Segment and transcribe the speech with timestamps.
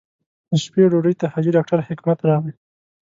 [0.49, 2.53] د شپې ډوډۍ ته حاجي ډاکټر حکمت راغی.